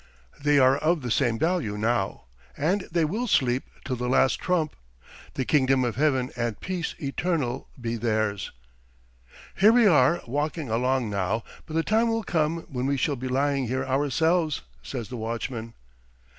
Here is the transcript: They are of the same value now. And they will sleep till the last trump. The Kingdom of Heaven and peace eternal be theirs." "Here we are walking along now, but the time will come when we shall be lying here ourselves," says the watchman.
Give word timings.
They 0.41 0.57
are 0.57 0.79
of 0.79 1.03
the 1.03 1.11
same 1.11 1.37
value 1.37 1.77
now. 1.77 2.23
And 2.57 2.87
they 2.91 3.05
will 3.05 3.27
sleep 3.27 3.65
till 3.85 3.95
the 3.97 4.09
last 4.09 4.39
trump. 4.39 4.75
The 5.35 5.45
Kingdom 5.45 5.83
of 5.83 5.95
Heaven 5.95 6.31
and 6.35 6.59
peace 6.59 6.95
eternal 6.97 7.67
be 7.79 7.97
theirs." 7.97 8.51
"Here 9.59 9.71
we 9.71 9.85
are 9.85 10.23
walking 10.25 10.71
along 10.71 11.11
now, 11.11 11.43
but 11.67 11.75
the 11.75 11.83
time 11.83 12.07
will 12.07 12.23
come 12.23 12.61
when 12.63 12.87
we 12.87 12.97
shall 12.97 13.15
be 13.15 13.27
lying 13.27 13.67
here 13.67 13.85
ourselves," 13.85 14.61
says 14.81 15.09
the 15.09 15.17
watchman. 15.17 15.75